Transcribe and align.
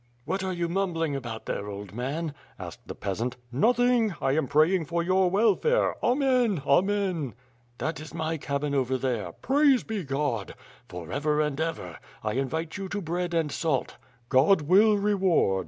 "What 0.25 0.43
are 0.43 0.51
you 0.51 0.67
mumbling 0.67 1.15
about 1.15 1.45
there, 1.45 1.67
old 1.69 1.93
man?" 1.93 2.33
asked 2.57 2.87
the 2.87 2.95
peasant. 2.95 3.37
"Nothing. 3.51 4.15
I 4.19 4.31
am 4.31 4.47
praying 4.47 4.85
for 4.85 5.03
your 5.03 5.29
welfare. 5.29 5.95
Amen, 6.01 6.63
Amen." 6.65 7.35
"That 7.77 7.99
is 7.99 8.11
my 8.11 8.37
cabin 8.39 8.73
over 8.73 8.97
there." 8.97 9.31
"Praise 9.31 9.83
be 9.83 10.03
God!" 10.03 10.55
"For 10.89 11.11
ever 11.11 11.39
and 11.39 11.61
ever! 11.61 11.99
I 12.23 12.31
invite 12.33 12.77
you 12.77 12.89
to 12.89 12.99
bread 12.99 13.35
and 13.35 13.51
salt." 13.51 13.97
"God 14.29 14.63
will 14.63 14.97
reward." 14.97 15.59